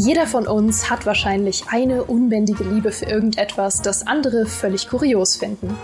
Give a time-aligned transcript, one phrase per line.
[0.00, 5.76] Jeder von uns hat wahrscheinlich eine unbändige Liebe für irgendetwas, das andere völlig kurios finden.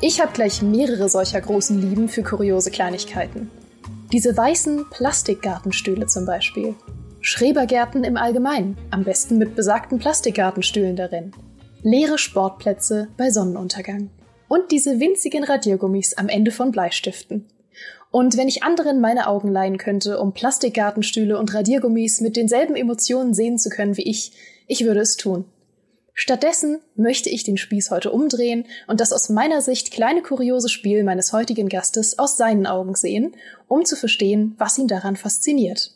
[0.00, 3.48] Ich habe gleich mehrere solcher großen Lieben für kuriose Kleinigkeiten.
[4.10, 6.74] Diese weißen Plastikgartenstühle zum Beispiel.
[7.20, 11.30] Schrebergärten im Allgemeinen, am besten mit besagten Plastikgartenstühlen darin.
[11.84, 14.10] Leere Sportplätze bei Sonnenuntergang.
[14.48, 17.46] Und diese winzigen Radiergummis am Ende von Bleistiften.
[18.10, 23.34] Und wenn ich anderen meine Augen leihen könnte, um Plastikgartenstühle und Radiergummis mit denselben Emotionen
[23.34, 24.32] sehen zu können wie ich,
[24.66, 25.44] ich würde es tun.
[26.12, 31.04] Stattdessen möchte ich den Spieß heute umdrehen und das aus meiner Sicht kleine kuriose Spiel
[31.04, 33.36] meines heutigen Gastes aus seinen Augen sehen,
[33.68, 35.92] um zu verstehen, was ihn daran fasziniert.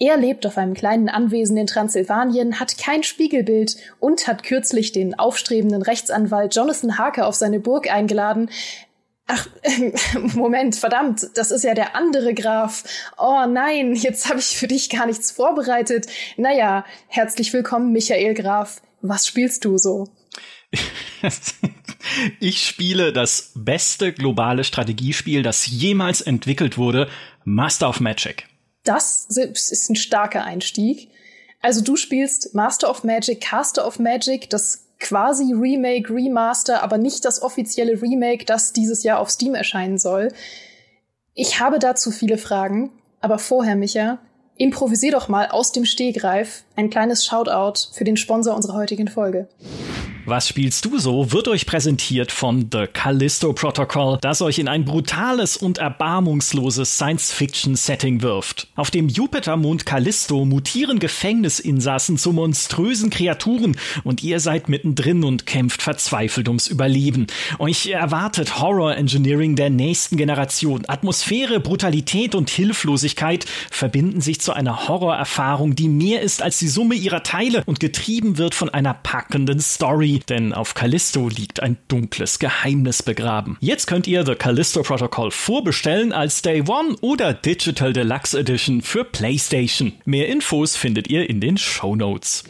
[0.00, 5.18] Er lebt auf einem kleinen Anwesen in Transsilvanien, hat kein Spiegelbild und hat kürzlich den
[5.18, 8.48] aufstrebenden Rechtsanwalt Jonathan Harker auf seine Burg eingeladen,
[9.30, 9.46] Ach,
[10.34, 12.82] Moment, verdammt, das ist ja der andere Graf.
[13.18, 16.06] Oh nein, jetzt habe ich für dich gar nichts vorbereitet.
[16.38, 18.80] Naja, herzlich willkommen, Michael Graf.
[19.02, 20.08] Was spielst du so?
[22.40, 27.10] ich spiele das beste globale Strategiespiel, das jemals entwickelt wurde,
[27.44, 28.46] Master of Magic.
[28.84, 31.10] Das ist ein starker Einstieg.
[31.60, 37.24] Also du spielst Master of Magic, Caster of Magic, das quasi Remake, Remaster, aber nicht
[37.24, 40.32] das offizielle Remake, das dieses Jahr auf Steam erscheinen soll.
[41.34, 44.18] Ich habe dazu viele Fragen, aber vorher, Micha,
[44.56, 49.48] improvisier doch mal aus dem Stehgreif ein kleines Shoutout für den Sponsor unserer heutigen Folge.
[50.28, 51.32] Was spielst du so?
[51.32, 58.20] wird euch präsentiert von The Callisto Protocol, das euch in ein brutales und erbarmungsloses Science-Fiction-Setting
[58.20, 58.68] wirft.
[58.76, 65.80] Auf dem Jupitermond Callisto mutieren Gefängnisinsassen zu monströsen Kreaturen und ihr seid mittendrin und kämpft
[65.80, 67.26] verzweifelt ums Überleben.
[67.58, 70.82] Euch erwartet Horror-Engineering der nächsten Generation.
[70.88, 76.96] Atmosphäre, Brutalität und Hilflosigkeit verbinden sich zu einer Horrorerfahrung, die mehr ist als die Summe
[76.96, 82.38] ihrer Teile und getrieben wird von einer packenden Story, denn auf Callisto liegt ein dunkles
[82.38, 83.56] Geheimnis begraben.
[83.60, 89.04] Jetzt könnt ihr The Callisto Protocol vorbestellen als Day One oder Digital Deluxe Edition für
[89.04, 89.92] PlayStation.
[90.04, 92.44] Mehr Infos findet ihr in den Show Notes.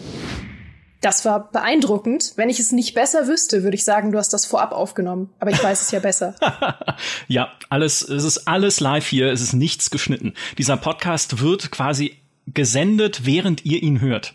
[1.00, 2.32] Das war beeindruckend.
[2.36, 5.30] Wenn ich es nicht besser wüsste, würde ich sagen, du hast das vorab aufgenommen.
[5.38, 6.34] Aber ich weiß es ja besser.
[7.28, 9.30] ja, alles, es ist alles live hier.
[9.30, 10.34] Es ist nichts geschnitten.
[10.58, 14.34] Dieser Podcast wird quasi gesendet, während ihr ihn hört.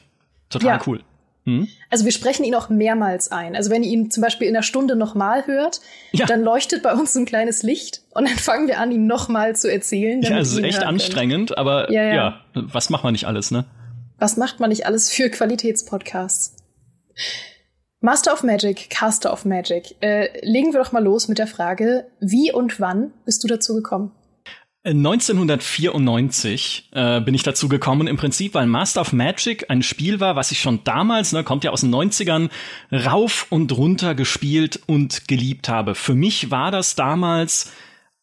[0.50, 0.84] Total ja.
[0.88, 1.04] cool.
[1.46, 1.68] Hm?
[1.90, 3.56] Also wir sprechen ihn auch mehrmals ein.
[3.56, 5.82] Also wenn ihr ihn zum Beispiel in einer Stunde nochmal hört,
[6.12, 6.26] ja.
[6.26, 9.72] dann leuchtet bei uns ein kleines Licht und dann fangen wir an, ihn nochmal zu
[9.72, 10.22] erzählen.
[10.22, 12.14] Ja, es ist echt anstrengend, aber ja, ja.
[12.14, 13.66] ja, was macht man nicht alles, ne?
[14.20, 16.56] Was macht man nicht alles für Qualitätspodcasts?
[18.00, 19.96] Master of Magic, Caster of Magic.
[20.02, 23.76] Äh, legen wir doch mal los mit der Frage, wie und wann bist du dazu
[23.76, 24.12] gekommen?
[24.86, 30.36] 1994 äh, bin ich dazu gekommen, im Prinzip, weil Master of Magic ein Spiel war,
[30.36, 32.50] was ich schon damals, ne, kommt ja aus den 90ern,
[32.92, 35.96] rauf und runter gespielt und geliebt habe.
[35.96, 37.72] Für mich war das damals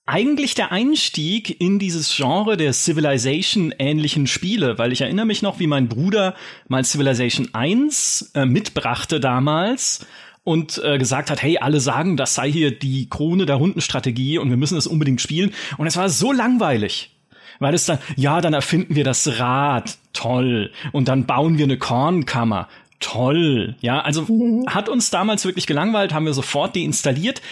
[0.04, 5.66] eigentlich der Einstieg in dieses Genre der Civilization-ähnlichen Spiele, weil ich erinnere mich noch, wie
[5.66, 6.34] mein Bruder
[6.68, 10.06] mal Civilization 1 äh, mitbrachte damals
[10.44, 14.50] und äh, gesagt hat, hey, alle sagen, das sei hier die Krone der Rundenstrategie und
[14.50, 15.52] wir müssen das unbedingt spielen.
[15.76, 17.10] Und es war so langweilig.
[17.58, 20.72] Weil es dann, ja, dann erfinden wir das Rad, toll.
[20.92, 22.68] Und dann bauen wir eine Kornkammer,
[23.00, 23.76] toll.
[23.80, 24.64] Ja, also mhm.
[24.66, 27.42] hat uns damals wirklich gelangweilt, haben wir sofort deinstalliert.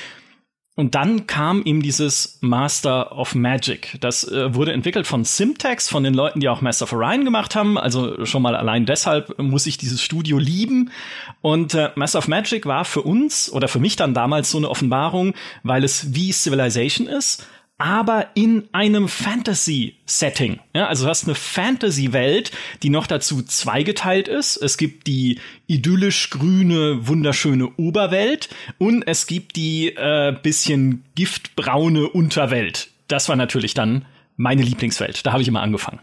[0.79, 3.99] Und dann kam ihm dieses Master of Magic.
[4.01, 7.57] Das äh, wurde entwickelt von Simtex, von den Leuten, die auch Master of Orion gemacht
[7.57, 7.77] haben.
[7.77, 10.93] Also schon mal allein deshalb muss ich dieses Studio lieben.
[11.41, 14.71] Und äh, Master of Magic war für uns oder für mich dann damals so eine
[14.71, 15.35] Offenbarung,
[15.65, 17.45] weil es wie Civilization ist,
[17.79, 20.59] aber in einem Fantasy-Setting.
[20.75, 22.51] Ja, also du hast eine Fantasy-Welt,
[22.83, 24.57] die noch dazu zweigeteilt ist.
[24.57, 32.91] Es gibt die idyllisch grüne, wunderschöne Oberwelt und es gibt die äh, bisschen giftbraune Unterwelt.
[33.07, 34.05] Das war natürlich dann
[34.37, 35.25] meine Lieblingswelt.
[35.25, 36.01] Da habe ich immer angefangen.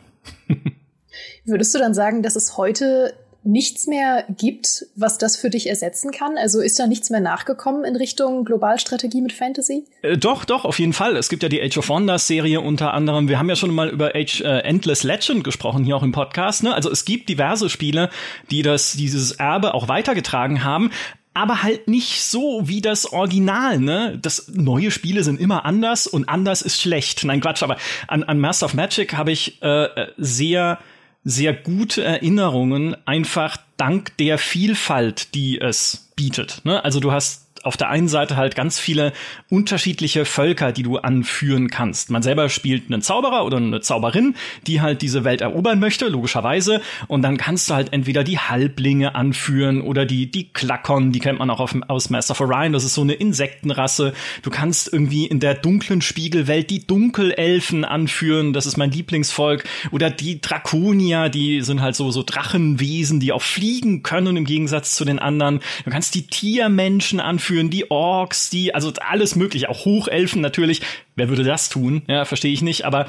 [1.45, 3.13] Würdest du dann sagen, dass es heute
[3.45, 6.37] nichts mehr gibt, was das für dich ersetzen kann?
[6.37, 9.85] Also ist da nichts mehr nachgekommen in Richtung Globalstrategie mit Fantasy?
[10.01, 11.15] Äh, doch, doch, auf jeden Fall.
[11.15, 13.29] Es gibt ja die Age of Wonders Serie unter anderem.
[13.29, 16.63] Wir haben ja schon mal über Age äh, Endless Legend gesprochen hier auch im Podcast.
[16.63, 16.73] Ne?
[16.73, 18.09] Also es gibt diverse Spiele,
[18.51, 20.91] die das dieses Erbe auch weitergetragen haben
[21.35, 24.17] aber halt nicht so wie das Original, ne?
[24.21, 27.25] Das neue Spiele sind immer anders und anders ist schlecht.
[27.25, 27.75] Nein, Quatsch, aber
[28.07, 30.79] an, an Master of Magic habe ich äh, äh sehr
[31.25, 36.61] sehr gute Erinnerungen, einfach dank der Vielfalt, die es bietet.
[36.63, 36.83] Ne?
[36.85, 39.13] Also du hast auf der einen Seite halt ganz viele
[39.49, 42.09] unterschiedliche Völker, die du anführen kannst.
[42.09, 44.35] Man selber spielt einen Zauberer oder eine Zauberin,
[44.67, 46.81] die halt diese Welt erobern möchte, logischerweise.
[47.07, 51.39] Und dann kannst du halt entweder die Halblinge anführen oder die, die Klakon, die kennt
[51.39, 52.73] man auch auf, aus Master of Orion.
[52.73, 54.13] Das ist so eine Insektenrasse.
[54.43, 58.53] Du kannst irgendwie in der dunklen Spiegelwelt die Dunkelelfen anführen.
[58.53, 59.63] Das ist mein Lieblingsvolk.
[59.91, 64.95] Oder die Drakonier, die sind halt so, so Drachenwesen, die auch fliegen können im Gegensatz
[64.95, 65.61] zu den anderen.
[65.83, 70.81] Du kannst die Tiermenschen anführen, die Orks, die, also alles mögliche, auch Hochelfen natürlich.
[71.15, 72.03] Wer würde das tun?
[72.07, 72.85] Ja, verstehe ich nicht.
[72.85, 73.07] Aber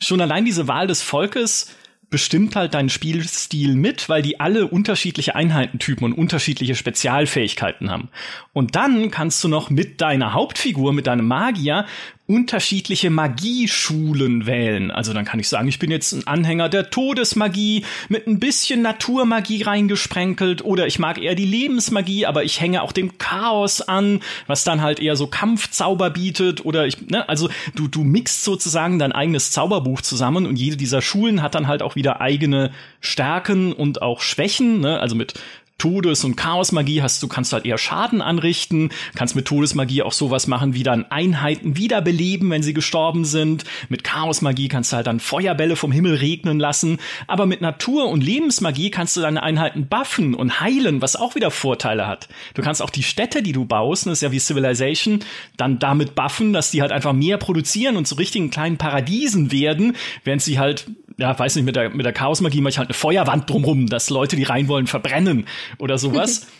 [0.00, 1.74] schon allein diese Wahl des Volkes
[2.10, 8.08] bestimmt halt deinen Spielstil mit, weil die alle unterschiedliche Einheitentypen und unterschiedliche Spezialfähigkeiten haben.
[8.52, 11.86] Und dann kannst du noch mit deiner Hauptfigur, mit deinem Magier,
[12.26, 14.90] unterschiedliche Magieschulen wählen.
[14.90, 18.80] Also dann kann ich sagen, ich bin jetzt ein Anhänger der Todesmagie mit ein bisschen
[18.80, 24.20] Naturmagie reingesprenkelt oder ich mag eher die Lebensmagie, aber ich hänge auch dem Chaos an,
[24.46, 28.98] was dann halt eher so Kampfzauber bietet oder ich, ne, also du, du mixt sozusagen
[28.98, 33.74] dein eigenes Zauberbuch zusammen und jede dieser Schulen hat dann halt auch wieder eigene Stärken
[33.74, 35.34] und auch Schwächen, ne, also mit
[35.78, 40.46] Todes- und Chaosmagie hast du, kannst halt eher Schaden anrichten, kannst mit Todesmagie auch sowas
[40.46, 43.64] machen wie dann Einheiten wiederbeleben, wenn sie gestorben sind.
[43.88, 46.98] Mit Chaosmagie kannst du halt dann Feuerbälle vom Himmel regnen lassen.
[47.26, 51.50] Aber mit Natur- und Lebensmagie kannst du deine Einheiten buffen und heilen, was auch wieder
[51.50, 52.28] Vorteile hat.
[52.54, 55.20] Du kannst auch die Städte, die du baust, das ist ja wie Civilization,
[55.56, 59.96] dann damit buffen, dass die halt einfach mehr produzieren und zu richtigen kleinen Paradiesen werden,
[60.22, 62.94] während sie halt ja, weiß nicht, mit der, mit der Chaosmagie mache ich halt eine
[62.94, 65.46] Feuerwand drumrum, dass Leute, die rein wollen, verbrennen
[65.78, 66.46] oder sowas.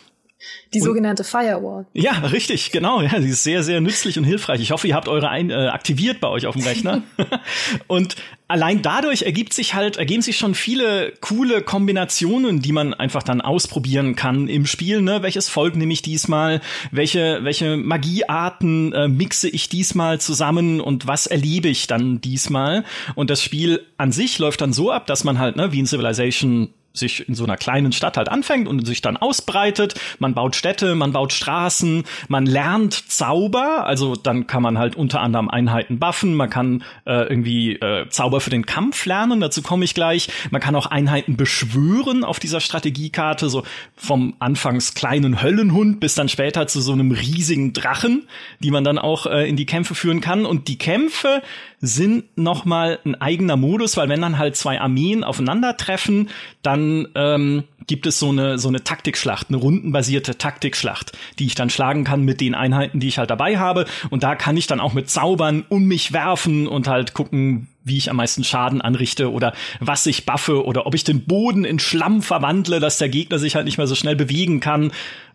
[0.73, 1.85] Die und, sogenannte Firewall.
[1.93, 3.01] Ja, richtig, genau.
[3.01, 4.61] Ja, die ist sehr, sehr nützlich und hilfreich.
[4.61, 7.03] Ich hoffe, ihr habt eure ein, äh, aktiviert bei euch auf dem Rechner.
[7.87, 8.15] und
[8.47, 13.41] allein dadurch ergibt sich halt, ergeben sich schon viele coole Kombinationen, die man einfach dann
[13.41, 15.01] ausprobieren kann im Spiel.
[15.01, 15.21] Ne?
[15.21, 16.61] Welches Volk nehme ich diesmal?
[16.91, 22.83] Welche, welche Magiearten äh, mixe ich diesmal zusammen und was erlebe ich dann diesmal?
[23.15, 25.85] Und das Spiel an sich läuft dann so ab, dass man halt, ne, wie in
[25.85, 29.95] Civilization sich in so einer kleinen Stadt halt anfängt und sich dann ausbreitet.
[30.19, 33.85] Man baut Städte, man baut Straßen, man lernt Zauber.
[33.85, 36.35] Also dann kann man halt unter anderem Einheiten buffen.
[36.35, 39.41] Man kann äh, irgendwie äh, Zauber für den Kampf lernen.
[39.41, 40.29] Dazu komme ich gleich.
[40.51, 43.63] Man kann auch Einheiten beschwören auf dieser Strategiekarte, so
[43.95, 48.27] vom anfangs kleinen Höllenhund bis dann später zu so einem riesigen Drachen,
[48.59, 50.45] die man dann auch äh, in die Kämpfe führen kann.
[50.45, 51.41] Und die Kämpfe
[51.85, 56.29] sind noch mal ein eigener Modus, weil wenn dann halt zwei Armeen aufeinandertreffen,
[56.61, 61.69] dann ähm, gibt es so eine so eine Taktikschlacht, eine rundenbasierte Taktikschlacht, die ich dann
[61.69, 63.85] schlagen kann mit den Einheiten, die ich halt dabei habe.
[64.09, 67.97] Und da kann ich dann auch mit Zaubern um mich werfen und halt gucken, wie
[67.97, 71.79] ich am meisten Schaden anrichte oder was ich buffe oder ob ich den Boden in
[71.79, 74.91] Schlamm verwandle, dass der Gegner sich halt nicht mehr so schnell bewegen kann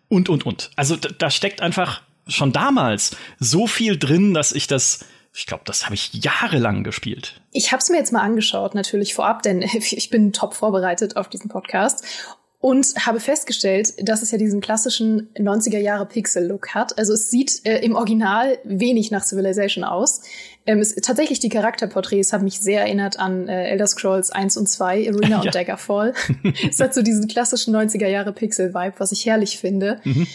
[0.09, 0.71] und und und.
[0.77, 5.85] Also da steckt einfach schon damals so viel drin, dass ich das ich glaube, das
[5.85, 7.41] habe ich jahrelang gespielt.
[7.53, 11.29] Ich habe es mir jetzt mal angeschaut, natürlich vorab, denn ich bin top vorbereitet auf
[11.29, 12.05] diesen Podcast
[12.61, 16.99] und habe festgestellt, dass es ja diesen klassischen 90er Jahre Pixel-Look hat.
[16.99, 20.21] Also es sieht äh, im Original wenig nach Civilization aus.
[20.67, 24.69] Ähm, es, tatsächlich die Charakterporträts haben mich sehr erinnert an äh, Elder Scrolls 1 und
[24.69, 25.41] 2, Arena ja.
[25.41, 26.13] und Daggerfall.
[26.69, 30.01] es hat so diesen klassischen 90er Jahre Pixel-Vibe, was ich herrlich finde.
[30.05, 30.27] Mhm.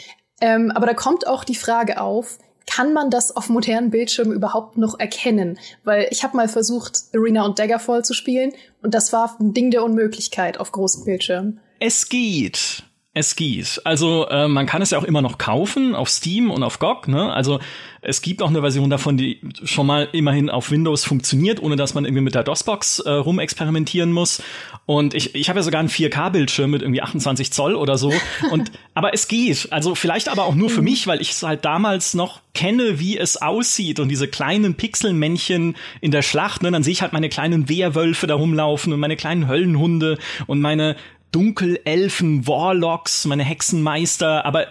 [0.42, 4.78] Ähm, aber da kommt auch die Frage auf, kann man das auf modernen Bildschirmen überhaupt
[4.78, 5.60] noch erkennen?
[5.84, 9.72] Weil ich habe mal versucht, Arena und Daggerfall zu spielen und das war ein Ding
[9.72, 11.60] der Unmöglichkeit auf großen Bildschirmen.
[11.80, 12.84] Es geht.
[13.18, 13.80] Es geht.
[13.86, 17.08] Also äh, man kann es ja auch immer noch kaufen auf Steam und auf GOG.
[17.08, 17.32] Ne?
[17.32, 17.62] Also
[18.02, 21.94] es gibt auch eine Version davon, die schon mal immerhin auf Windows funktioniert, ohne dass
[21.94, 24.44] man irgendwie mit der DOS-Box äh, rumexperimentieren muss.
[24.86, 28.14] Und ich, ich habe ja sogar einen 4K-Bildschirm mit irgendwie 28 Zoll oder so.
[28.52, 29.72] Und aber es geht.
[29.72, 30.90] Also vielleicht aber auch nur für mhm.
[30.90, 35.76] mich, weil ich es halt damals noch kenne, wie es aussieht und diese kleinen Pixelmännchen
[36.02, 36.64] in der Schlacht.
[36.64, 36.72] Ne?
[36.72, 40.18] Dann sehe ich halt meine kleinen Wehrwölfe da rumlaufen und meine kleinen Höllenhunde
[40.48, 40.96] und meine
[41.36, 44.68] Dunkelelfen, Warlocks, meine Hexenmeister, aber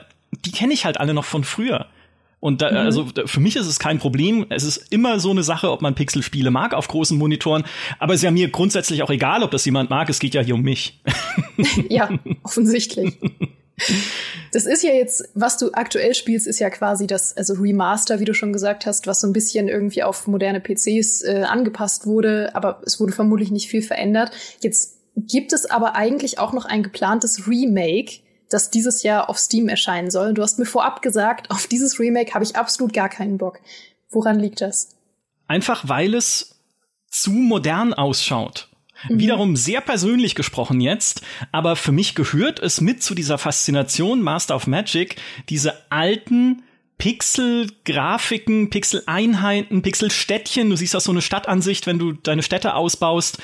[0.46, 1.88] die kenne ich halt alle noch von früher.
[2.40, 2.76] Und da, mhm.
[2.78, 4.46] also für mich ist es kein Problem.
[4.48, 7.64] Es ist immer so eine Sache, ob man Pixelspiele mag auf großen Monitoren.
[7.98, 10.08] Aber es ist ja mir grundsätzlich auch egal, ob das jemand mag.
[10.08, 11.02] Es geht ja hier um mich.
[11.90, 12.08] ja,
[12.42, 13.14] offensichtlich.
[14.52, 18.24] Das ist ja jetzt, was du aktuell spielst, ist ja quasi das, also Remaster, wie
[18.24, 22.54] du schon gesagt hast, was so ein bisschen irgendwie auf moderne PCs äh, angepasst wurde,
[22.54, 24.30] aber es wurde vermutlich nicht viel verändert.
[24.60, 29.68] Jetzt gibt es aber eigentlich auch noch ein geplantes Remake, das dieses Jahr auf Steam
[29.68, 30.34] erscheinen soll.
[30.34, 33.60] Du hast mir vorab gesagt, auf dieses Remake habe ich absolut gar keinen Bock.
[34.10, 34.96] Woran liegt das?
[35.46, 36.60] Einfach weil es
[37.08, 38.68] zu modern ausschaut.
[39.08, 39.18] Mhm.
[39.18, 44.56] Wiederum sehr persönlich gesprochen jetzt, aber für mich gehört es mit zu dieser Faszination Master
[44.56, 45.16] of Magic,
[45.48, 46.62] diese alten
[46.98, 50.70] Pixel-Grafiken, Pixel-Einheiten, Pixel-Städtchen.
[50.70, 53.38] Du siehst auch so eine Stadtansicht, wenn du deine Städte ausbaust,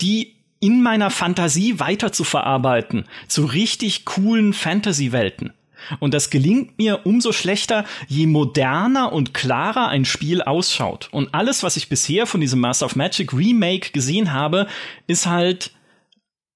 [0.00, 5.52] die in meiner Fantasie weiter zu verarbeiten zu richtig coolen Fantasy-Welten.
[6.00, 11.08] Und das gelingt mir umso schlechter, je moderner und klarer ein Spiel ausschaut.
[11.12, 14.66] Und alles, was ich bisher von diesem Master of Magic Remake gesehen habe,
[15.06, 15.72] ist halt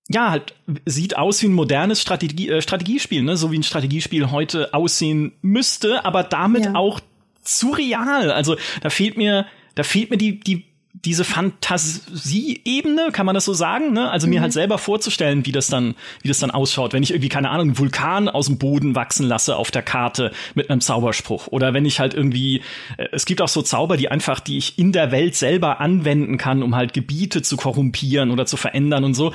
[0.09, 0.55] ja, halt
[0.85, 3.37] sieht aus wie ein modernes Strategie, äh, Strategiespiel, ne?
[3.37, 6.75] so wie ein Strategiespiel heute aussehen müsste, aber damit ja.
[6.75, 7.01] auch
[7.43, 8.31] zu real.
[8.31, 10.67] Also da fehlt mir, da fehlt mir die, die
[11.05, 14.11] diese Fantasieebene, kann man das so sagen, ne?
[14.11, 14.35] Also mhm.
[14.35, 17.51] mir halt selber vorzustellen, wie das dann, wie das dann ausschaut, wenn ich irgendwie keine
[17.51, 21.75] Ahnung, einen Vulkan aus dem Boden wachsen lasse auf der Karte mit einem Zauberspruch oder
[21.75, 22.63] wenn ich halt irgendwie
[22.99, 26.39] äh, es gibt auch so Zauber, die einfach die ich in der Welt selber anwenden
[26.39, 29.33] kann, um halt Gebiete zu korrumpieren oder zu verändern und so.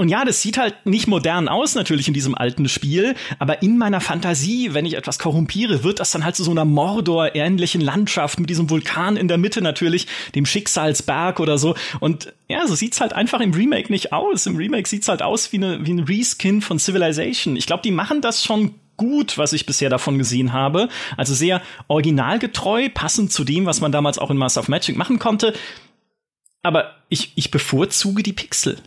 [0.00, 3.76] Und ja, das sieht halt nicht modern aus, natürlich in diesem alten Spiel, aber in
[3.76, 8.40] meiner Fantasie, wenn ich etwas korrumpiere, wird das dann halt zu so einer Mordor-ähnlichen Landschaft
[8.40, 11.74] mit diesem Vulkan in der Mitte natürlich, dem Schicksalsberg oder so.
[12.00, 14.46] Und ja, so sieht's halt einfach im Remake nicht aus.
[14.46, 17.54] Im Remake sieht's halt aus wie, eine, wie ein Reskin von Civilization.
[17.56, 20.88] Ich glaube, die machen das schon gut, was ich bisher davon gesehen habe.
[21.18, 25.18] Also sehr originalgetreu, passend zu dem, was man damals auch in Master of Magic machen
[25.18, 25.52] konnte.
[26.62, 28.78] Aber ich, ich bevorzuge die Pixel.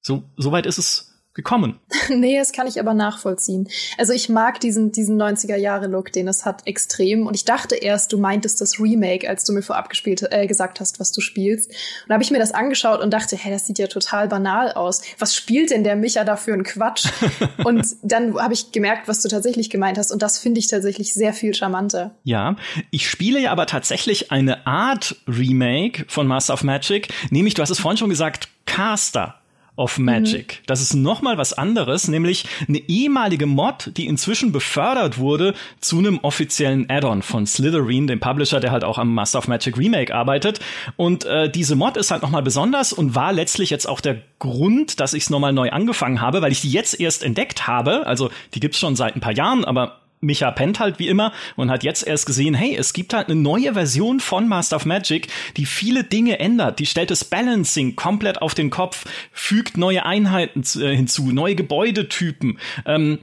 [0.00, 1.78] So, so weit ist es gekommen.
[2.08, 3.68] nee, das kann ich aber nachvollziehen.
[3.96, 7.28] Also ich mag diesen, diesen 90er-Jahre-Look, den es hat, extrem.
[7.28, 10.80] Und ich dachte erst, du meintest das Remake, als du mir vorab gespielt, äh, gesagt
[10.80, 11.70] hast, was du spielst.
[11.70, 14.72] Und da habe ich mir das angeschaut und dachte, hey, das sieht ja total banal
[14.72, 15.02] aus.
[15.20, 17.06] Was spielt denn der Micha da für einen Quatsch?
[17.64, 20.10] und dann habe ich gemerkt, was du tatsächlich gemeint hast.
[20.10, 22.16] Und das finde ich tatsächlich sehr viel charmanter.
[22.24, 22.56] Ja,
[22.90, 27.10] ich spiele ja aber tatsächlich eine Art Remake von Master of Magic.
[27.30, 29.36] Nämlich, du hast es vorhin schon gesagt, Caster
[29.78, 30.58] of Magic.
[30.60, 30.66] Mhm.
[30.66, 35.98] Das ist noch mal was anderes, nämlich eine ehemalige Mod, die inzwischen befördert wurde zu
[35.98, 40.14] einem offiziellen Add-on von Slytherin, dem Publisher, der halt auch am Master of Magic Remake
[40.14, 40.60] arbeitet.
[40.96, 44.20] Und äh, diese Mod ist halt noch mal besonders und war letztlich jetzt auch der
[44.38, 48.06] Grund, dass ich es nochmal neu angefangen habe, weil ich die jetzt erst entdeckt habe.
[48.06, 51.70] Also die gibt's schon seit ein paar Jahren, aber Micha pennt halt wie immer und
[51.70, 55.28] hat jetzt erst gesehen, hey, es gibt halt eine neue Version von Master of Magic,
[55.56, 56.78] die viele Dinge ändert.
[56.78, 62.58] Die stellt das Balancing komplett auf den Kopf, fügt neue Einheiten äh, hinzu, neue Gebäudetypen.
[62.86, 63.18] Ähm,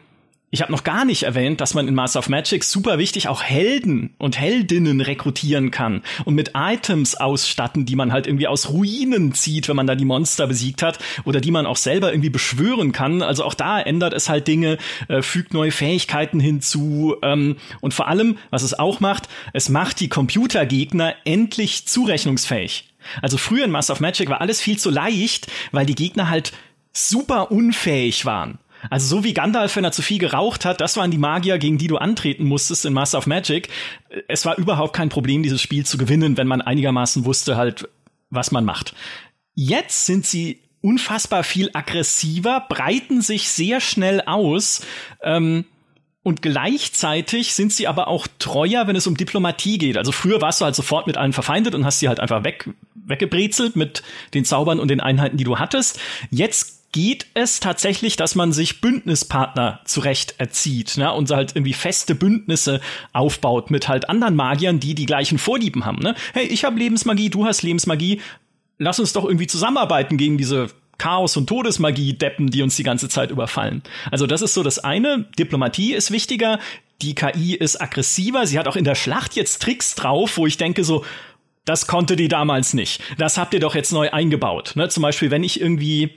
[0.56, 3.44] ich habe noch gar nicht erwähnt, dass man in Master of Magic super wichtig auch
[3.44, 9.34] Helden und Heldinnen rekrutieren kann und mit Items ausstatten, die man halt irgendwie aus Ruinen
[9.34, 12.94] zieht, wenn man da die Monster besiegt hat oder die man auch selber irgendwie beschwören
[12.94, 13.22] kann.
[13.22, 14.78] Also auch da ändert es halt Dinge,
[15.10, 20.00] äh, fügt neue Fähigkeiten hinzu ähm, und vor allem, was es auch macht, es macht
[20.00, 22.94] die Computergegner endlich zurechnungsfähig.
[23.22, 26.54] Also früher in Master of Magic war alles viel zu leicht, weil die Gegner halt
[26.94, 28.58] super unfähig waren.
[28.90, 31.78] Also so wie Gandalf, wenn er zu viel geraucht hat, das waren die Magier, gegen
[31.78, 33.70] die du antreten musstest in Master of Magic.
[34.28, 37.88] Es war überhaupt kein Problem, dieses Spiel zu gewinnen, wenn man einigermaßen wusste halt,
[38.30, 38.94] was man macht.
[39.54, 44.86] Jetzt sind sie unfassbar viel aggressiver, breiten sich sehr schnell aus.
[45.24, 45.66] Ähm,
[46.26, 49.96] und gleichzeitig sind sie aber auch treuer, wenn es um Diplomatie geht.
[49.96, 52.68] Also früher warst du halt sofort mit allen verfeindet und hast sie halt einfach weg,
[52.96, 54.02] weggebrezelt mit
[54.34, 56.00] den Zaubern und den Einheiten, die du hattest.
[56.32, 61.14] Jetzt geht es tatsächlich, dass man sich Bündnispartner zurecht erzieht ne?
[61.14, 62.82] und halt irgendwie feste Bündnisse
[63.14, 66.00] aufbaut mit halt anderen Magiern, die die gleichen Vorlieben haben.
[66.00, 66.16] Ne?
[66.34, 68.20] Hey, ich habe Lebensmagie, du hast Lebensmagie,
[68.80, 73.32] lass uns doch irgendwie zusammenarbeiten gegen diese Chaos- und Todesmagie-Deppen, die uns die ganze Zeit
[73.32, 73.84] überfallen.
[74.12, 75.26] Also das ist so das eine.
[75.38, 76.60] Diplomatie ist wichtiger.
[77.02, 78.48] Die KI ist aggressiver.
[78.48, 81.04] Sie hat auch in der Schlacht jetzt Tricks drauf, wo ich denke so,
[81.66, 83.02] das konnte die damals nicht.
[83.18, 84.74] Das habt ihr doch jetzt neu eingebaut.
[84.76, 84.88] Ne?
[84.90, 86.12] Zum Beispiel, wenn ich irgendwie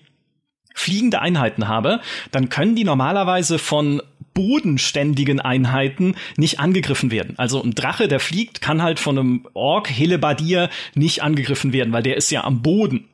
[0.75, 4.00] fliegende Einheiten habe, dann können die normalerweise von
[4.35, 7.37] bodenständigen Einheiten nicht angegriffen werden.
[7.38, 12.04] Also ein Drache, der fliegt, kann halt von einem Ork Hillebardier nicht angegriffen werden, weil
[12.04, 13.08] der ist ja am Boden.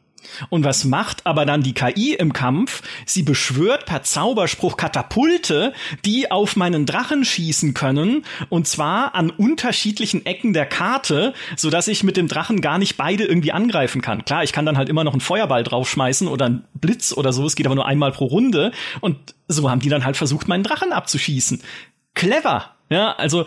[0.51, 2.83] Und was macht aber dann die KI im Kampf?
[3.07, 5.73] Sie beschwört per Zauberspruch Katapulte,
[6.05, 11.89] die auf meinen Drachen schießen können, und zwar an unterschiedlichen Ecken der Karte, so dass
[11.89, 14.25] ich mit dem Drachen gar nicht beide irgendwie angreifen kann.
[14.25, 17.45] Klar, ich kann dann halt immer noch einen Feuerball draufschmeißen oder einen Blitz oder so,
[17.47, 18.73] es geht aber nur einmal pro Runde.
[19.01, 21.63] Und so haben die dann halt versucht, meinen Drachen abzuschießen.
[22.15, 23.47] Clever, ja, also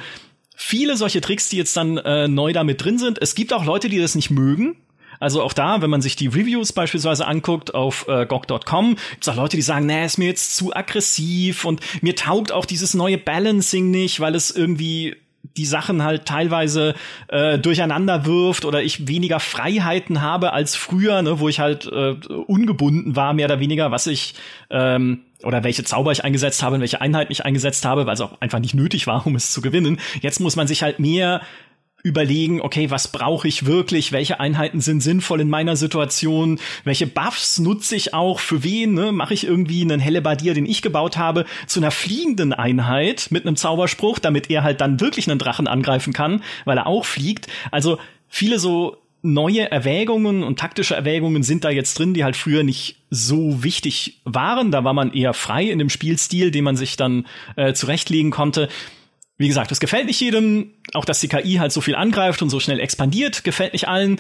[0.56, 3.22] viele solche Tricks, die jetzt dann äh, neu damit drin sind.
[3.22, 4.76] Es gibt auch Leute, die das nicht mögen,
[5.20, 9.30] also auch da, wenn man sich die Reviews beispielsweise anguckt auf äh, GOG.com, gibt es
[9.30, 12.94] auch Leute, die sagen, nee, ist mir jetzt zu aggressiv und mir taugt auch dieses
[12.94, 15.16] neue Balancing nicht, weil es irgendwie
[15.56, 16.94] die Sachen halt teilweise
[17.30, 22.16] äh, durcheinander wirft oder ich weniger Freiheiten habe als früher, ne, wo ich halt äh,
[22.48, 24.36] ungebunden war, mehr oder weniger, was ich
[24.70, 28.22] ähm, oder welche Zauber ich eingesetzt habe und welche Einheit ich eingesetzt habe, weil es
[28.22, 30.00] auch einfach nicht nötig war, um es zu gewinnen.
[30.22, 31.42] Jetzt muss man sich halt mehr
[32.04, 37.60] überlegen, okay, was brauche ich wirklich, welche Einheiten sind sinnvoll in meiner Situation, welche Buffs
[37.60, 39.12] nutze ich auch, für wen, ne?
[39.12, 43.56] mache ich irgendwie einen Hellebardier, den ich gebaut habe, zu einer fliegenden Einheit mit einem
[43.56, 47.48] Zauberspruch, damit er halt dann wirklich einen Drachen angreifen kann, weil er auch fliegt.
[47.72, 47.98] Also
[48.30, 52.98] viele so neue Erwägungen und taktische Erwägungen sind da jetzt drin, die halt früher nicht
[53.10, 54.72] so wichtig waren.
[54.72, 57.26] Da war man eher frei in dem Spielstil, den man sich dann
[57.56, 58.70] äh, zurechtlegen konnte.
[59.38, 62.50] Wie gesagt, es gefällt nicht jedem, auch dass die KI halt so viel angreift und
[62.50, 64.20] so schnell expandiert, gefällt nicht allen.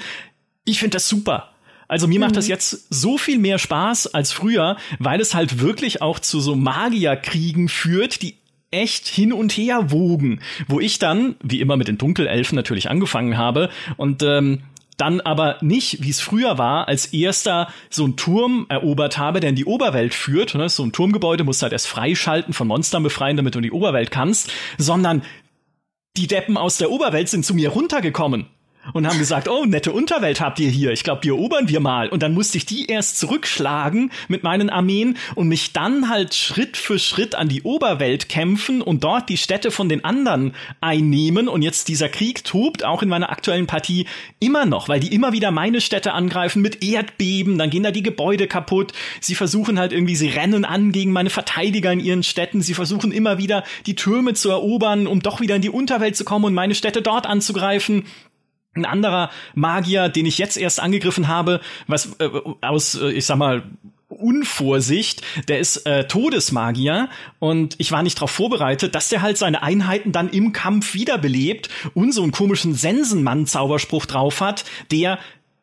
[0.63, 1.51] Ich finde das super.
[1.87, 2.25] Also mir mhm.
[2.25, 2.51] macht das mhm.
[2.51, 7.69] jetzt so viel mehr Spaß als früher, weil es halt wirklich auch zu so Magierkriegen
[7.69, 8.35] führt, die
[8.69, 13.37] echt hin und her wogen, wo ich dann, wie immer mit den Dunkelelfen natürlich angefangen
[13.37, 14.63] habe und ähm,
[14.97, 19.51] dann aber nicht, wie es früher war, als erster so einen Turm erobert habe, der
[19.51, 20.55] in die Oberwelt führt.
[20.55, 20.69] Ne?
[20.69, 23.71] So ein Turmgebäude musst du halt erst freischalten, von Monstern befreien, damit du in die
[23.71, 25.21] Oberwelt kannst, sondern
[26.17, 28.47] die Deppen aus der Oberwelt sind zu mir runtergekommen
[28.93, 30.91] und haben gesagt, oh, nette Unterwelt habt ihr hier.
[30.91, 32.09] Ich glaube, die erobern wir mal.
[32.09, 36.77] Und dann musste ich die erst zurückschlagen mit meinen Armeen und mich dann halt Schritt
[36.77, 41.47] für Schritt an die Oberwelt kämpfen und dort die Städte von den anderen einnehmen.
[41.47, 44.05] Und jetzt dieser Krieg tobt auch in meiner aktuellen Partie
[44.39, 47.57] immer noch, weil die immer wieder meine Städte angreifen mit Erdbeben.
[47.57, 48.93] Dann gehen da die Gebäude kaputt.
[49.19, 52.61] Sie versuchen halt irgendwie, sie rennen an gegen meine Verteidiger in ihren Städten.
[52.61, 56.25] Sie versuchen immer wieder die Türme zu erobern, um doch wieder in die Unterwelt zu
[56.25, 58.05] kommen und meine Städte dort anzugreifen.
[58.77, 62.29] Ein anderer Magier, den ich jetzt erst angegriffen habe, was äh,
[62.61, 63.63] aus, äh, ich sag mal,
[64.09, 67.09] Unvorsicht, der ist äh, Todesmagier.
[67.39, 71.69] Und ich war nicht darauf vorbereitet, dass der halt seine Einheiten dann im Kampf wiederbelebt
[71.93, 75.19] und so einen komischen Sensenmann-Zauberspruch drauf hat, der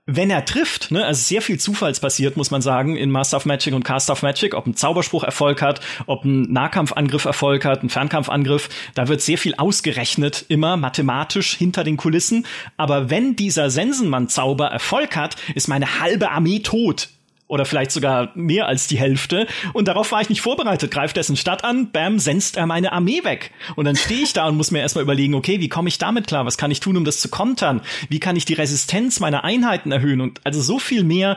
[0.07, 3.73] wenn er trifft, ne, also sehr viel zufallsbasiert, muss man sagen, in Master of Magic
[3.73, 7.89] und Cast of Magic, ob ein Zauberspruch Erfolg hat, ob ein Nahkampfangriff Erfolg hat, ein
[7.89, 12.47] Fernkampfangriff, da wird sehr viel ausgerechnet, immer mathematisch hinter den Kulissen.
[12.77, 17.09] Aber wenn dieser Sensenmann-Zauber Erfolg hat, ist meine halbe Armee tot
[17.47, 19.47] oder vielleicht sogar mehr als die Hälfte.
[19.73, 20.91] Und darauf war ich nicht vorbereitet.
[20.91, 23.53] Greift dessen Stadt an, bam, senzt er meine Armee weg.
[23.77, 26.27] Und dann stehe ich da und muss mir erstmal überlegen, okay, wie komme ich damit
[26.27, 26.47] klar?
[26.47, 27.83] Was kann ich tun, um das zu kontern?
[28.09, 30.21] Wie kann ich die Resistenz meiner Einheiten erhöhen?
[30.21, 31.37] Und also so viel mehr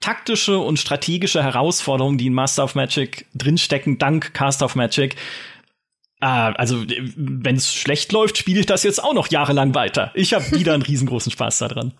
[0.00, 5.16] taktische und strategische Herausforderungen, die in Master of Magic drinstecken, dank Cast of Magic.
[6.20, 6.84] Äh, also,
[7.16, 10.10] wenn es schlecht läuft, spiele ich das jetzt auch noch jahrelang weiter.
[10.14, 11.92] Ich habe wieder einen riesengroßen Spaß daran.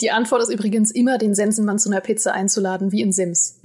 [0.00, 3.60] Die Antwort ist übrigens immer, den Sensenmann zu einer Pizza einzuladen, wie in Sims.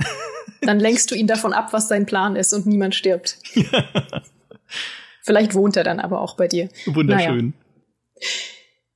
[0.62, 3.38] Dann lenkst du ihn davon ab, was sein Plan ist und niemand stirbt.
[5.22, 6.70] Vielleicht wohnt er dann aber auch bei dir.
[6.86, 7.38] Wunderschön.
[7.38, 8.30] Naja.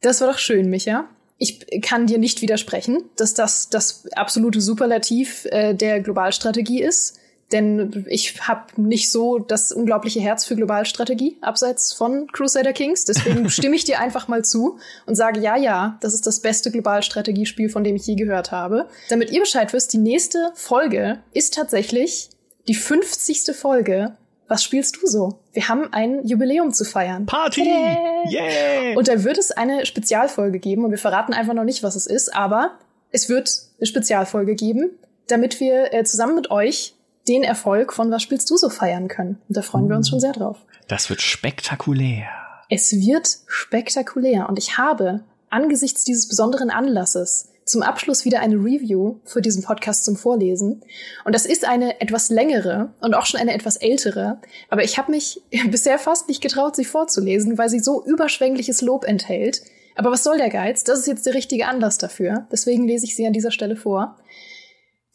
[0.01, 1.09] Das war doch schön, Micha.
[1.37, 7.18] Ich kann dir nicht widersprechen, dass das das absolute Superlativ äh, der Globalstrategie ist.
[7.51, 13.05] Denn ich habe nicht so das unglaubliche Herz für Globalstrategie, abseits von Crusader Kings.
[13.05, 16.69] Deswegen stimme ich dir einfach mal zu und sage, ja, ja, das ist das beste
[16.69, 18.87] Globalstrategiespiel, von dem ich je gehört habe.
[19.09, 22.29] Damit ihr Bescheid wisst, die nächste Folge ist tatsächlich
[22.67, 23.55] die 50.
[23.55, 24.15] Folge.
[24.47, 25.39] Was spielst du so?
[25.53, 27.25] Wir haben ein Jubiläum zu feiern.
[27.25, 27.61] Party!
[27.61, 28.29] Yeah!
[28.29, 28.97] yeah.
[28.97, 32.07] Und da wird es eine Spezialfolge geben und wir verraten einfach noch nicht, was es
[32.07, 32.77] ist, aber
[33.11, 34.91] es wird eine Spezialfolge geben,
[35.27, 36.95] damit wir äh, zusammen mit euch
[37.29, 39.39] den Erfolg von Was spielst du so feiern können.
[39.47, 40.57] Und da freuen wir uns schon sehr drauf.
[40.87, 42.27] Das wird spektakulär.
[42.69, 44.49] Es wird spektakulär.
[44.49, 50.03] Und ich habe angesichts dieses besonderen Anlasses zum Abschluss wieder eine Review für diesen Podcast
[50.03, 50.81] zum Vorlesen.
[51.23, 54.41] Und das ist eine etwas längere und auch schon eine etwas ältere.
[54.69, 59.05] Aber ich habe mich bisher fast nicht getraut, sie vorzulesen, weil sie so überschwängliches Lob
[59.05, 59.61] enthält.
[59.95, 60.83] Aber was soll der Geiz?
[60.83, 62.47] Das ist jetzt der richtige Anlass dafür.
[62.51, 64.17] Deswegen lese ich sie an dieser Stelle vor.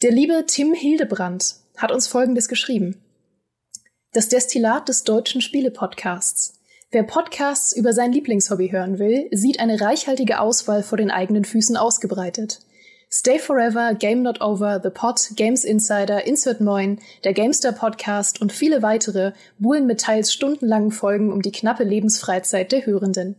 [0.01, 3.01] Der liebe Tim Hildebrand hat uns Folgendes geschrieben.
[4.13, 6.59] Das Destillat des deutschen Spiele-Podcasts.
[6.91, 11.75] Wer Podcasts über sein Lieblingshobby hören will, sieht eine reichhaltige Auswahl vor den eigenen Füßen
[11.75, 12.61] ausgebreitet.
[13.11, 18.51] Stay Forever, Game Not Over, The Pod, Games Insider, Insert Moin, der Gamester Podcast und
[18.51, 23.35] viele weitere buhlen mit teils stundenlangen Folgen um die knappe Lebensfreizeit der Hörenden.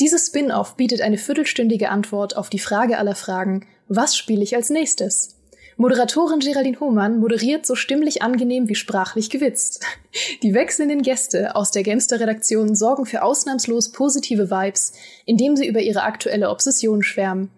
[0.00, 4.70] Dieses Spin-off bietet eine viertelstündige Antwort auf die Frage aller Fragen, was spiele ich als
[4.70, 5.36] nächstes?
[5.82, 9.84] Moderatorin Geraldine Hohmann moderiert so stimmlich angenehm wie sprachlich gewitzt.
[10.44, 14.92] Die wechselnden Gäste aus der Gamester-Redaktion sorgen für ausnahmslos positive Vibes,
[15.26, 17.50] indem sie über ihre aktuelle Obsession schwärmen.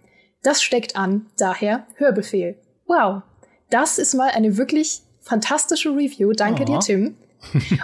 [0.43, 2.57] Das steckt an, daher Hörbefehl.
[2.87, 3.21] Wow,
[3.69, 6.33] das ist mal eine wirklich fantastische Review.
[6.33, 6.65] Danke oh.
[6.65, 7.17] dir, Tim.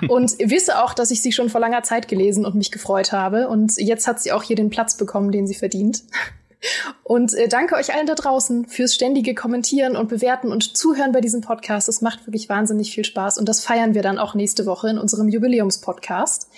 [0.09, 3.47] und wisse auch, dass ich sie schon vor langer Zeit gelesen und mich gefreut habe.
[3.49, 6.03] Und jetzt hat sie auch hier den Platz bekommen, den sie verdient.
[7.03, 11.21] Und äh, danke euch allen da draußen fürs ständige Kommentieren und Bewerten und Zuhören bei
[11.21, 11.89] diesem Podcast.
[11.89, 14.99] Es macht wirklich wahnsinnig viel Spaß und das feiern wir dann auch nächste Woche in
[14.99, 16.49] unserem Jubiläumspodcast.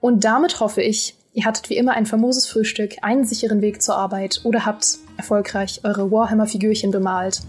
[0.00, 3.96] Und damit hoffe ich, ihr hattet wie immer ein famoses Frühstück, einen sicheren Weg zur
[3.96, 7.40] Arbeit oder habt erfolgreich eure Warhammer-Figürchen bemalt.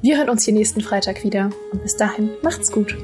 [0.00, 2.96] Wir hören uns hier nächsten Freitag wieder und bis dahin macht's gut.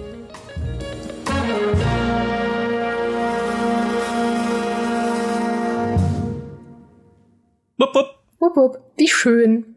[7.79, 8.15] Wupp, wupp.
[8.41, 8.79] Wupp, wupp.
[8.97, 9.77] Wie schön.